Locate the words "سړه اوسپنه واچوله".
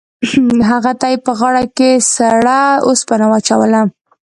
2.15-3.81